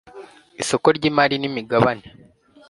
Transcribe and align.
isoko 0.61 0.87
ry 0.97 1.03
imari 1.09 1.35
n 1.39 1.45
imigabane 1.49 2.05